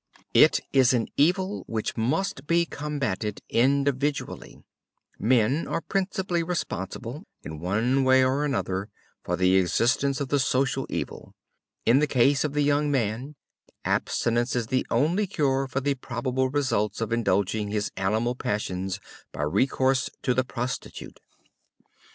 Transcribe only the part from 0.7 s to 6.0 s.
is an evil which must be combatted individually. Men are